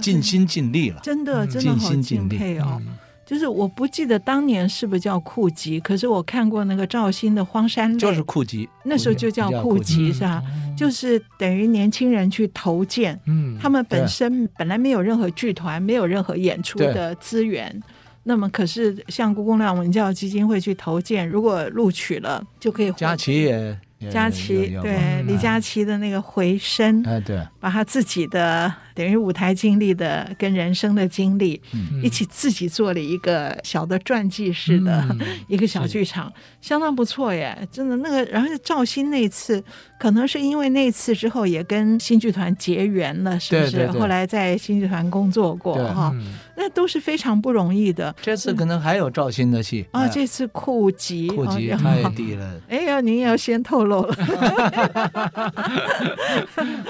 [0.00, 2.80] 尽心尽力了，真的，真的好敬佩哦。
[3.26, 10.42] 就是我不记得当年是不是叫库吉，可是我看过那个赵兴的《荒山泪》，就是库吉，那时候就叫库吉是吧？
[10.74, 17.82] 就是等于年轻人去投建，嗯，他们本身本来没有任何剧团，没有任何演出的资源，
[18.22, 22.90] 那么可是像故宫亮文教基金会去投建，如果录取了就可以。
[22.92, 23.78] 佳琪也。
[24.10, 31.62] 佳琪对李佳琪的那个回声，哎，对，把他自己的等于舞台经历的跟人生的经历，
[32.02, 35.06] 一起自己做了一个小的传记式的
[35.46, 38.24] 一个小剧场，相当不错耶，真的那个。
[38.24, 39.62] 然后赵鑫那次，
[40.00, 43.86] 可能是因为那次之后也跟新剧团结缘了，是不是？
[43.92, 46.12] 后来在新剧团工作过哈，
[46.56, 48.12] 那都是非常不容易的。
[48.20, 52.60] 这次可能还有赵鑫的戏啊，这次库吉，库吉太低了。
[52.68, 54.16] 哎呀，您要先透露了。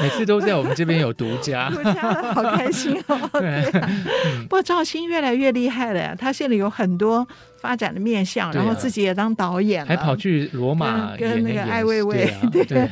[0.01, 1.69] 每次都在我们这边有独家，
[1.99, 3.19] 好开心哦。
[3.41, 3.71] 对，
[4.49, 7.27] 不过赵鑫越来越厉害了呀，他现在有很多。
[7.61, 12.89] 发展的面向，然后自己也当导演，还跑去罗马跟那个艾薇薇， 对，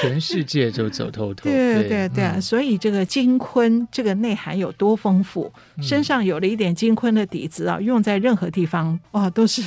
[0.00, 1.44] 全世界就走透透。
[1.44, 2.08] 对对。
[2.08, 9.62] 对，所以这个金昆这个内涵有多丰富，身上有了一点金昆的底子啊，用在任何地方哇，都是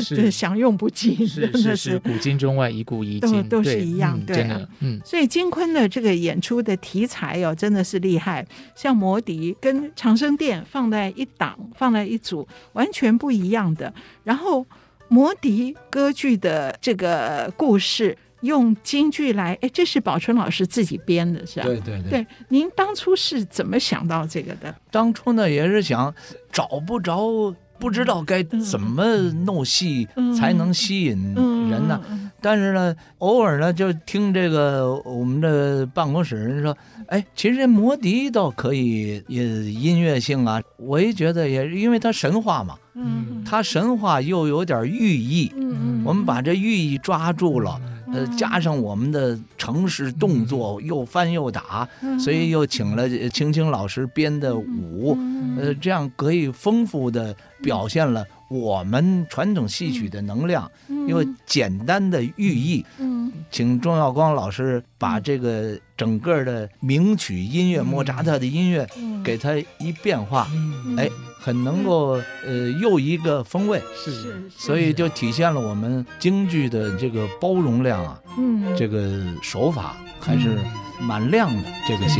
[0.00, 0.30] 是。
[0.34, 4.42] 享用不尽，真的是，古今中外一古一今，都是一样，对。
[4.42, 8.44] 啊，嗯，所以金昆的这个演出的题材哦，真的是厉害，
[8.74, 13.73] 像魔笛跟长生殿放在一档，放在一组，完全不一样。
[13.74, 14.66] 的，然后
[15.08, 21.66] 魔笛歌剧的这个故事用京剧来，哎，这是宝春老师自己编的，是吧？
[21.66, 22.10] 对对对。
[22.10, 24.74] 对，您当初是怎么想到这个的？
[24.90, 26.14] 当初呢，也是想
[26.52, 29.04] 找不着，不知道该怎么
[29.44, 30.08] 弄戏
[30.38, 31.34] 才能吸引
[31.70, 32.00] 人呢。
[32.40, 36.76] 但是呢，偶尔呢，就听这个我们的办公室人说。
[37.08, 47.78] 哎，其实这魔笛倒可以，也音乐性啊，我也觉得也，因为它神话嘛，嗯，它神话又有点寓意，嗯，我们把这寓意抓住了，
[48.14, 55.18] 呃，加上我们的城市动作又翻又打，所以又请了青青老师编的舞，
[55.58, 60.70] 呃，这样可以丰富的表现了我们传统戏曲的能量，
[61.08, 65.78] 又简单的寓意，嗯，请钟耀光老师把这个。
[65.96, 68.84] 整个的名曲音乐，莫扎特的音乐，
[69.22, 70.50] 给它一变化，
[70.98, 71.08] 哎，
[71.44, 80.56] 很能够呃又一个风味，是，所以就体现了我们京剧的这个包容量啊，嗯，这个手法还是
[80.98, 82.18] 蛮亮的这个戏。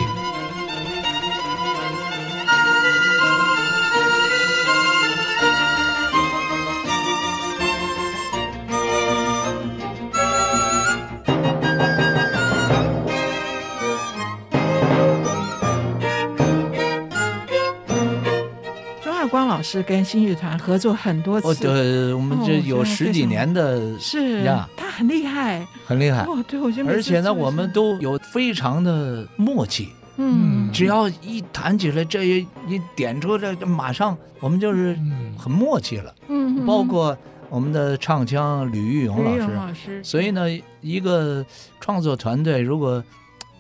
[19.65, 34.97] 是跟新剧团合作很多次，哦，对，我们这有十几年的，是呀，他很厉害，很厉害，哦，对，我觉得，而且呢，我们都有非常的默契，嗯，只要一弹起来，这一一点出来，马上我们就是
[35.39, 37.17] 很默契了，嗯，包括
[37.49, 40.47] 我们的唱腔吕玉勇老师，所以呢，
[40.83, 41.45] 一个
[41.81, 43.03] 创作团队如果。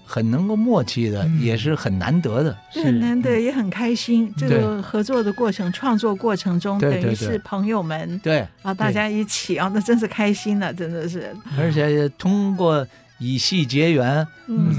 [0.04, 4.32] 很能够默契的，也是很难得的，很难得，也很开心。
[4.36, 11.34] 这个合作的过程、创作过程中，等于是朋友们，对啊，大家一起啊，那真是开心了，真的是。
[11.58, 12.86] 而且通过
[13.18, 14.26] 以戏结缘，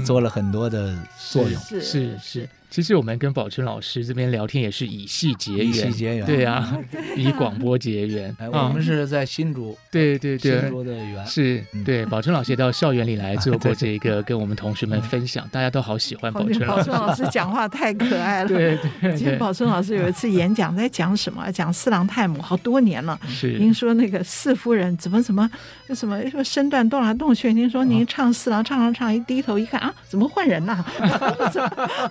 [0.04, 0.96] 做了很多的
[1.30, 2.48] 作用，是是。
[2.68, 6.76] 其实我们跟宝春老师这边聊天也是以戏结缘，以戏结缘，对啊，
[7.16, 8.34] 以广播结缘。
[8.52, 12.04] 我们是在新竹，对对对，新竹的缘是，对。
[12.06, 16.90] 宝春老师也到校园里来做过这个， 跟我们同学们分享，大家都好喜欢宝春老师。
[16.90, 19.16] 宝春老师讲话太可爱了，对 对。
[19.16, 21.50] 其实宝春老师有一次演讲在讲什么？
[21.52, 23.18] 讲四郎太母，好多年了。
[23.26, 23.58] 是。
[23.58, 25.48] 您说那个四夫人怎么怎么
[25.94, 27.52] 什么说身段动来动去？
[27.52, 30.84] 您说您唱四郎唱唱唱，一低头一看啊，怎么换人呐？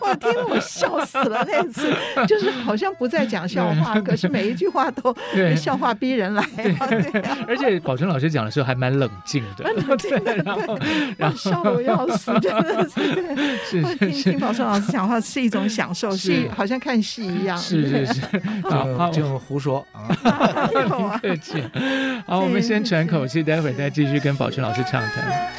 [0.02, 1.46] 我听得我笑死了。
[1.48, 1.94] 那次
[2.28, 5.16] 就是好像不再讲笑话，可是每一句话都
[5.56, 6.44] 笑话逼人来。
[7.48, 10.80] 而且宝春老师讲的时候还蛮冷静的，冷静的，然后
[11.18, 13.06] 然后笑得我要死，真的是。
[13.66, 17.58] 是听听宝春老师讲话是一种享受，是好像看戏一样。
[17.58, 18.22] 是是 是，
[18.98, 20.08] 好，就胡说啊。
[21.22, 21.64] 客气。
[22.26, 25.52] 好，我们先喘口气，待会再继续跟宝春老师畅谈。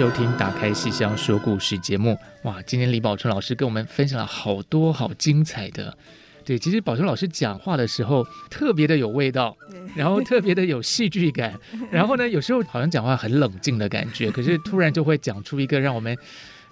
[0.00, 2.16] 收听《打开戏箱说故事》节目。
[2.44, 5.94] 哇，今天李宝春老师跟我们分享了好多好精彩的。
[6.42, 9.54] 对，其实宝春老师讲话的时候特别的有味道，
[9.94, 11.52] 然后特别的有戏剧感，
[11.92, 16.16] 然后呢，有时候好像讲话很冷静的感觉，可是突然就会讲出一个让我们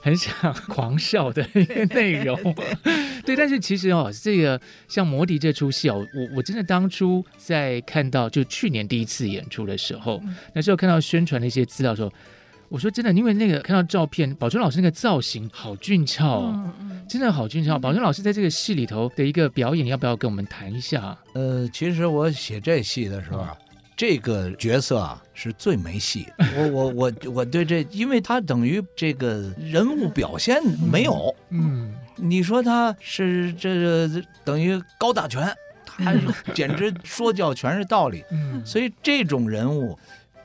[0.01, 2.35] 很想狂笑的一个内容。
[3.27, 4.59] 对，但是其实哦，这个
[4.89, 10.19] 像魔笛这出戏哦，我我真的当初在看到就去年第一次演出的时候，
[10.55, 12.11] 那时候看到宣传的一些资料的时候。
[12.69, 16.73] 我说真的，因为那个看到照片，宝春老师那个造型好俊俏哦，
[17.09, 17.79] 真的好俊俏。
[17.79, 21.17] 宝春老师在这个戏里头的一个表演，要不要跟我们谈一下？
[21.33, 23.57] 呃，其实我写这戏的时候啊，
[23.97, 26.45] 这个角色啊是最没戏的。
[26.57, 30.63] 我我我我对这，因为他等于这个人物表现
[30.93, 31.35] 没有。
[31.49, 34.07] 嗯，你说他是这
[34.45, 35.51] 等于高大全，
[35.87, 36.21] 他是
[36.53, 38.23] 简直说教全是道理。
[38.31, 39.99] 嗯，所以这种人物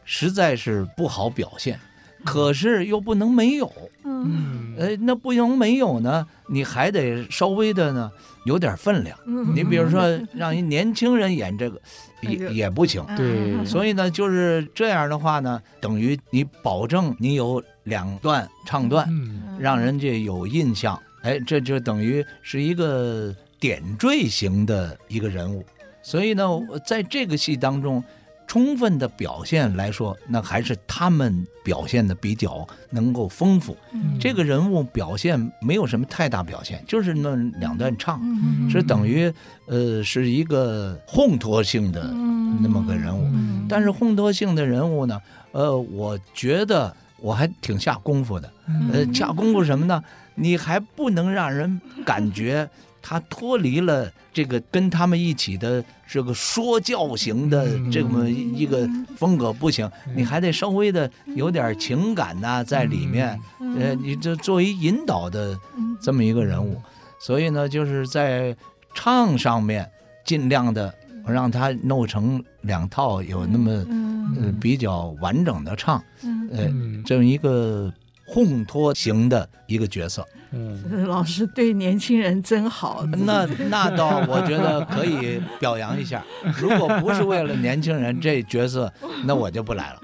[0.05, 1.77] 实在是不好表现。
[2.23, 3.71] 可是又不能没有，
[4.03, 8.11] 嗯，呃，那不能没有呢，你还得稍微的呢
[8.45, 9.17] 有点分量。
[9.25, 10.01] 嗯你比如说
[10.33, 11.81] 让一年轻人演这个，
[12.21, 13.03] 也也不行。
[13.17, 20.99] 对所以呢，就是这样的话呢，等于你保证你有两段唱段，嗯让人家有印象。
[21.23, 25.65] 哎，这就等于是一个点缀型的一个人物。
[26.01, 26.47] 所以呢，
[26.85, 28.03] 在这个戏当中。
[28.45, 33.75] 充分的表现来说，那还是他们表现的比较能够丰富。
[33.93, 39.31] 嗯这个人物表现没有什么太大表现，就是那两段唱，嗯是等于
[39.67, 42.03] 呃是一个烘托性的
[42.61, 43.27] 那么个人物。
[43.33, 45.19] 嗯但是烘托性的人物呢，
[45.51, 48.51] 呃，我觉得我还挺下功夫的。
[48.91, 50.03] 呃，下功夫什么呢？
[50.35, 52.69] 你还不能让人感觉。
[53.05, 63.37] 他脱离了这个跟他们一起的这个说教型的这么一个风格不行，你还得稍微的有点情感呐在里面，
[63.77, 65.59] 呃，你这作为引导的
[66.01, 66.81] 这么一个人物，
[67.19, 68.55] 所以呢，就是在
[68.95, 69.87] 唱上面
[70.23, 70.93] 尽量的
[71.27, 73.71] 让他弄成两套，有那么
[74.37, 76.01] 呃比较完整的唱，
[76.51, 76.71] 呃，
[77.05, 77.93] 这么一个
[78.29, 80.25] 烘托型的一个角色。
[80.53, 83.03] 嗯， 老师对年轻人真好。
[83.25, 86.23] 那那倒，我觉得可以表扬一下。
[86.61, 88.91] 如果不是为了年轻人这角色，
[89.25, 89.99] 那我就不来了。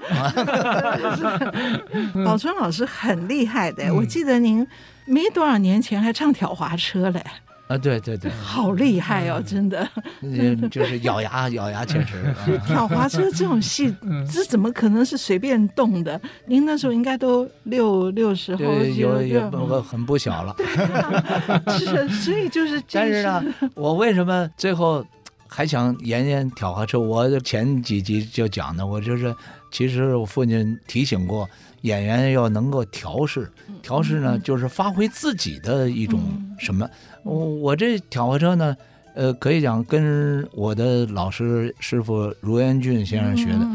[2.24, 4.66] 宝春老师很厉害的，嗯、我记得您
[5.04, 7.24] 没多少年前还唱挑滑车嘞。
[7.70, 9.88] 啊，对对对， 好厉害哦，真的。
[10.22, 12.34] 嗯，就是咬牙咬牙切齿。
[12.66, 13.94] 挑滑车这种戏，
[14.28, 16.20] 这怎么可能是随便动的？
[16.46, 20.56] 您那时候应该都六六十后，有有我很不小了。
[21.78, 22.82] 是，所以就是。
[22.90, 23.44] 但是呢，
[23.76, 25.04] 我为什么最后
[25.46, 26.98] 还想演演挑滑车？
[26.98, 29.32] 我前几集就讲的，我就是
[29.70, 31.48] 其实我父亲提醒过，
[31.82, 33.48] 演员要能够调试，
[33.80, 36.20] 调试呢就是发挥自己的一种
[36.58, 36.88] 什么。
[37.22, 38.76] 我我这挑滑车呢，
[39.14, 43.66] 呃，可以讲跟我的老师师傅卢元俊先生学的，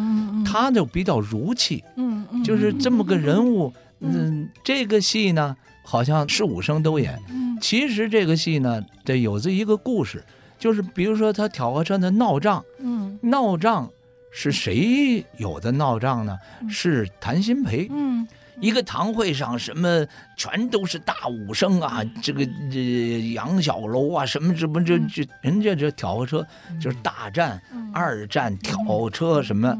[0.46, 3.72] 他就比较儒气，嗯，就是这么个人物。
[4.02, 7.18] 嗯，这个戏呢，好像是武生都演，
[7.62, 10.22] 其实这个戏呢，得有这一个故事，
[10.60, 13.90] 就是比如说他挑滑车的闹仗，嗯，闹仗
[14.32, 16.38] 是谁有的闹仗呢？
[16.70, 18.28] 是谭鑫培，嗯，
[18.62, 20.06] 一个堂会上什么
[20.38, 26.46] 全都是大武生啊，这个这杨小楼啊，什么什么这这人家这挑车
[26.82, 27.62] 就是大战、
[27.94, 29.78] 二战挑车什么，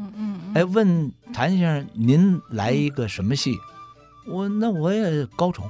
[0.54, 3.54] 哎，问谭先生您来一个什么戏？
[4.26, 5.64] 我那我也高宠，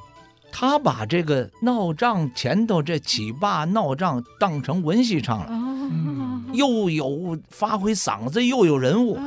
[0.51, 9.19] 他把这个闹仗前头这起坝闹仗当成文戏唱了，嗯、又有发挥嗓子，又有人物，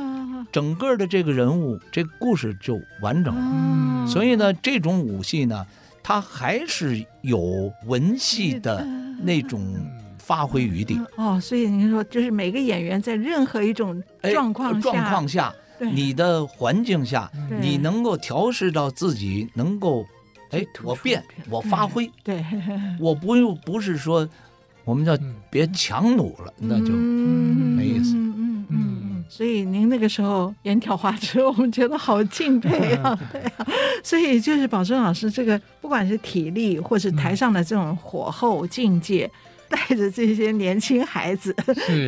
[0.52, 3.40] 整个的这个人物这个故事就完整了。
[3.42, 5.66] 嗯、所以呢，这种武戏呢，
[6.02, 8.86] 它还是有文戏的
[9.22, 9.74] 那种
[10.18, 11.00] 发挥余地。
[11.16, 15.54] 哦，所以您说，就是每个演员在任何一种状况下，状况下。
[15.82, 20.04] 你的环境下，你能够调试到自己能够，
[20.50, 22.44] 哎，我变，我发挥，对，
[23.00, 24.28] 我不用不是说，
[24.84, 25.16] 我们叫
[25.48, 27.79] 别强弩了，那就嗯。
[29.40, 33.66] 所以您那个时候演挑花车， 我们觉得好敬佩啊， 对啊。
[34.04, 39.30] 所以就是宝春老师这个，不管是体力或是台上的这种火候境界。
[39.70, 41.54] 带着这些年轻孩子，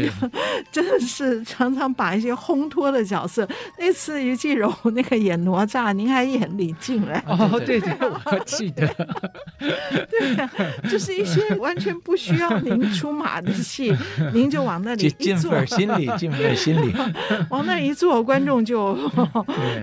[0.72, 3.48] 真的是常常把一些烘托的角色。
[3.78, 7.22] 那次于继荣那个演哪吒，您还演李靖来。
[7.26, 7.90] 哦，对对，
[8.26, 8.86] 我记得。
[10.10, 13.96] 对呀、啊，就是一些完全不需要您出马的戏，
[14.34, 16.92] 您就往那里一坐，尽心里，尽份心里，
[17.48, 18.96] 往那一坐，观众就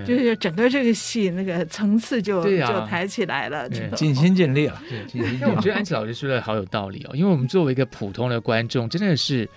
[0.06, 4.82] 就是整个这个戏那个层次就、啊、就抬起来了，尽心尽力了。
[5.14, 9.50] 因为我觉得安琪老师说的好有道理哦，因为我们作为一个普通的观众，真的是，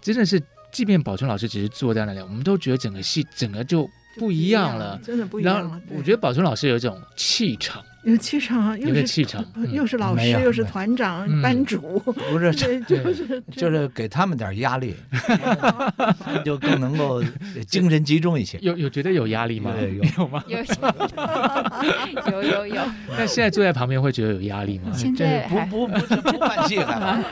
[0.00, 0.42] 真的是，
[0.72, 5.60] 即便宝春老师只是坐在那里，我们都觉得整个戏整个就不一样了，真的不一样了。
[5.62, 7.84] 然后我觉得宝春老师有一种气场。
[8.02, 11.98] 有气场，又是气场，又是老师，又是团长、班主，
[12.30, 14.94] 不是，就是就是给他们点压力，
[16.42, 17.22] 就更能够
[17.68, 18.56] 精神集中一些。
[18.62, 19.74] 有有觉得有压力吗？
[19.78, 20.42] 有 有吗？
[20.48, 20.58] 有
[22.32, 22.82] 有有有。
[23.18, 24.92] 那现在坐在旁边会觉得有压力吗？
[24.94, 27.22] 现在不不不是不换气了。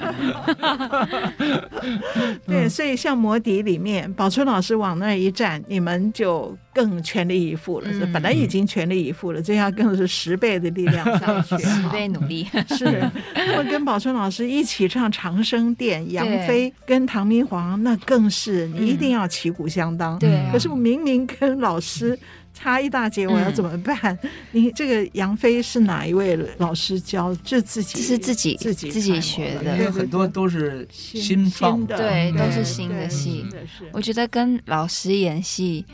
[2.47, 7.91] 对，所以像魔笛里面，宝春老师往那一站，你们就更全力以赴了。
[7.91, 10.58] 是本来已经全力以赴了，这下更是十倍。
[10.59, 12.47] 的力量上去， 十倍努力
[12.77, 13.11] 是。
[13.57, 20.19] 会跟宝春老师一起唱《长生殿》，杨飞跟唐明皇，那更是你一定要旗鼓相当。
[20.19, 22.19] 对，可是我明明跟老师
[22.53, 24.17] 差一大截，我要怎么办？
[24.53, 27.35] 你这个杨飞是哪一位老师教？
[27.45, 33.47] 这自己是自己自己自己学的，因为很多都是新创的，对，都是新的戏。
[33.93, 35.85] 我觉得跟老师演戏，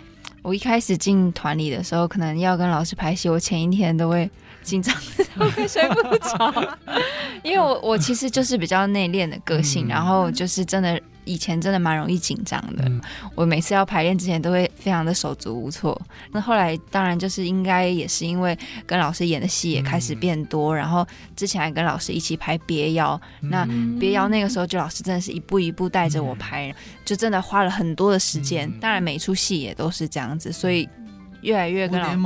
[0.42, 4.28] 我一开始进团里的时候，可能要跟老师拍戏，我前一天都会。
[4.64, 4.92] 紧张
[5.38, 6.78] 都 会睡不着，
[7.42, 12.90] 因为我我其实就是比较内敛的个性，然后就是真的以前真的蛮容易紧张的。
[13.34, 16.00] 我每次要排练之前都会非常的手足无措。
[16.32, 21.06] 那后来当然就是应该也是因为跟老师演的戏也开始变多，然后
[21.36, 23.68] 之前还跟老师一起拍别妖，那
[24.00, 28.70] 别妖那个时候就老师真的是一步一步带着我拍，就真的花了很多的时间。
[28.80, 30.88] 当然每出戏也都是这样子，所以
[31.42, 32.18] 越来越跟老师。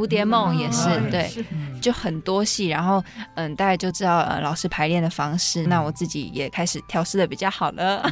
[0.00, 1.30] 蝴蝶梦也是对，
[1.78, 8.02] 就很多戏，然后嗯，大家就知道呃老师排练的方式，那我自己也开始调试的比较好了，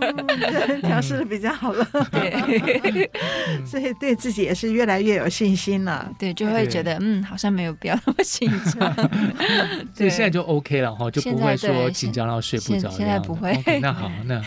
[0.80, 3.10] 调试的比较好了，对，
[3.66, 8.94] 所以对自己也是越来越有信心了，对，就会觉得嗯，好像没有必要那么紧张，
[9.94, 13.62] 对，现在就 OK 了哈，就不会说紧张到睡不着，现在不会。
[13.82, 14.40] 那好，那。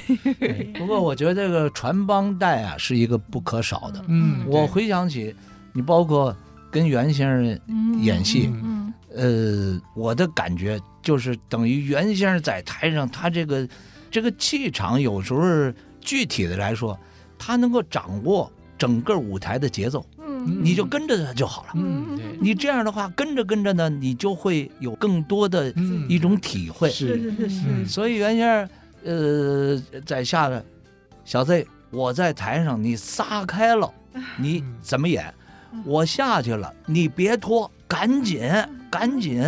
[0.80, 5.36] 不过我觉得这个传帮带啊是一个不可少的，嗯，我回想起
[5.74, 6.36] 你包括。
[6.72, 13.68] 跟袁先生演戏，嗯嗯、呃，我的感觉就是等于袁先生在台上，他这个
[14.12, 15.42] 这个气场，有时候
[16.00, 16.98] 具体的来说，
[17.38, 25.74] 他能够掌握整个舞台的节奏，嗯，你就跟着他就好了，嗯，你这样的话跟着跟着呢，你就会有更多的
[26.08, 28.70] 一种体会，是是是，所以袁先生，
[29.04, 30.64] 呃，在下的
[31.26, 33.92] 小 Z，我在台上，你撒开了，
[34.38, 35.34] 你怎么演？
[35.86, 38.42] 我下去了，你别拖，赶紧，
[38.90, 39.44] 赶紧。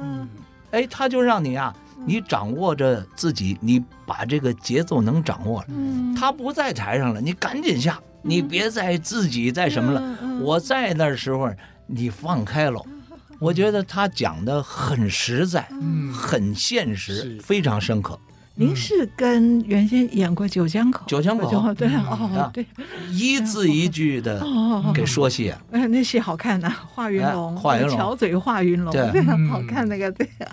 [0.00, 0.28] 嗯，
[0.70, 1.74] 哎，他就让你啊，
[2.06, 5.66] 你掌握着自己，你把这个节奏能掌握了。
[5.70, 10.18] 嗯，他不在台上了，你赶紧下，你别再自己再什么了。
[10.40, 11.50] 我在那时候，
[11.86, 12.80] 你放开了。
[13.40, 18.18] 我觉得他讲的很实在，嗯，很现实，非常深刻。
[18.58, 21.06] 您是跟原先演过《九江口》？
[21.08, 22.66] 九江口，对哦，对，
[23.12, 24.44] 一字一句的
[24.92, 25.54] 给说戏。
[25.70, 30.50] 哎，那戏好看呐，华云龙，华云龙，巧嘴华云龙，对，好看那个，对啊。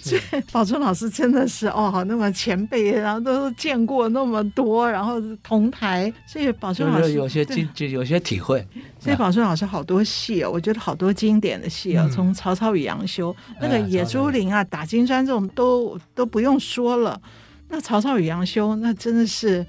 [0.00, 8.66] 所以宝春老师真的是哦，那么前辈，然后都见过那么多，然后同台，所以宝春老师有些经就有些体会。
[8.98, 13.30] 所以宝春老师好多戏哦，我觉得好多经典的戏哦，从、嗯《曹操与杨修》
[13.60, 17.20] 那个野猪林啊、打金砖这种都都不用说了。
[17.72, 19.66] 那《曹操与杨修》那真的是。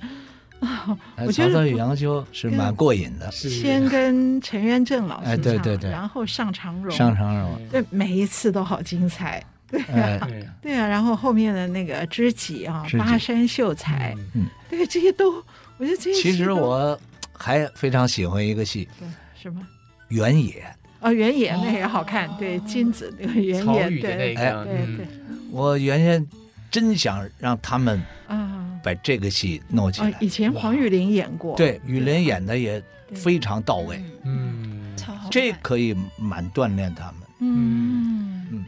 [1.25, 10.25] 我觉得曹操与杨修是蛮过瘾的，先跟陈元正老师唱，对对对，然后上长荣，上长荣，对，每一次都好精彩，对啊，
[10.61, 15.33] 对啊，然后后面的那个知己啊，巴山秀才，嗯，对，这些都，
[15.77, 16.97] 我觉得这些其实我
[17.33, 19.59] 还非常喜欢一个戏，对，什么？
[20.07, 20.63] 原野
[21.01, 25.07] 哦，原野那也好看，对，金子那个原野，对对对，
[25.51, 26.25] 我原先
[26.73, 28.59] 真想让他们啊。
[28.83, 30.13] 把这个戏弄起来。
[30.19, 32.83] 以前黄玉玲演过，对，玉玲演的也
[33.15, 34.03] 非常到位。
[34.25, 34.93] 嗯，
[35.31, 37.15] 这可以蛮锻炼他们。
[37.39, 38.19] 嗯。
[38.51, 38.65] 嗯，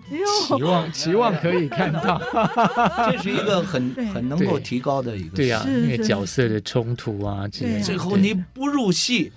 [0.47, 2.17] 期望期望可以看到，
[3.11, 5.35] 这是一个很 很能够提高的一个。
[5.35, 9.33] 对呀，那个角色的冲突啊，这最后你不入戏，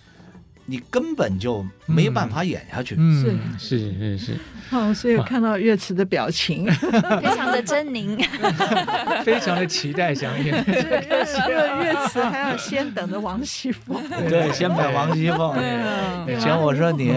[0.70, 2.94] 你根本就没办法演下去。
[2.94, 3.36] 是。
[3.58, 4.36] 是是是。
[4.68, 8.22] 好，所以我看到岳慈的表情，非常的狰狞，
[9.24, 10.62] 非常的期待想演。
[10.66, 11.00] 这个
[11.82, 13.96] 岳慈还要先等着王熙凤，
[14.28, 15.54] 对，先等王熙凤。
[16.38, 17.14] 行，我说你，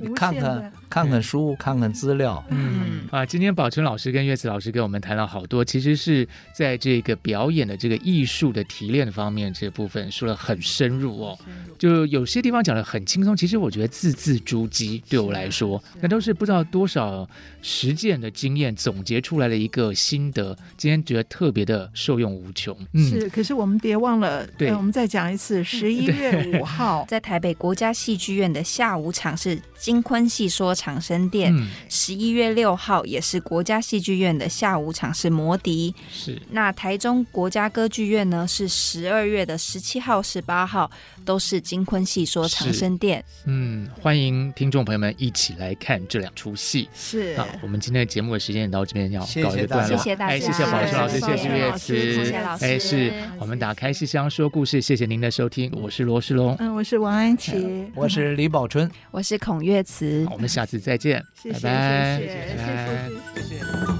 [0.00, 0.72] 你看看。
[0.90, 2.44] 看看书，看看资料。
[2.48, 11.38] 嗯啊，今天宝春老师跟岳慈老师跟我们谈了好多，其实是在这个表演的这个艺术的提炼方面这部分说了很深入哦。
[11.78, 17.28] 就有些地方讲的很轻松，其实我觉得字字珠玑，对我来说，那都是不知道多少
[17.62, 20.58] 实践的经验总结出来的一个心得。
[20.76, 22.76] 今天觉得特别的受用无穷。
[22.94, 29.56] 嗯，是，可是我们别忘了，对，我们再讲一次，十一月五号 在台北国家戏剧院的下午场是
[29.90, 31.52] 金昆戏说长生殿，
[31.88, 36.40] 十一、嗯、月六号也是国家戏剧院的下午场是魔笛，是。
[36.50, 40.88] 那台中国家歌剧院呢是十二月的十七号、十八号
[41.24, 43.24] 都是金昆戏说长生殿。
[43.44, 46.88] 嗯，欢迎听众朋友们一起来看这两出戏。
[46.94, 47.36] 是。
[47.36, 52.64] 好，我们今天的节目的时间到这边要告一个段落，谢谢大家，哎，谢谢宝春老师，谢谢岳慈，谢谢老师。
[52.64, 53.12] 哎，是。
[53.38, 61.24] 我们打开戏箱说故事，谢谢您的收听，我是罗世龙，嗯，我是王安琪，嗯、我是李宝春，我是孔月慈，我们下次再见。
[61.34, 63.99] 谢谢，拜拜，谢谢，谢谢，谢谢。